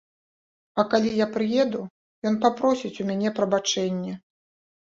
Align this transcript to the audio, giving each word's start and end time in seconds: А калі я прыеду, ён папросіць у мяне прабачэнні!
А 0.83 0.85
калі 0.93 1.11
я 1.17 1.27
прыеду, 1.35 1.83
ён 2.31 2.39
папросіць 2.47 2.95
у 3.05 3.07
мяне 3.11 3.29
прабачэнні! 3.41 4.19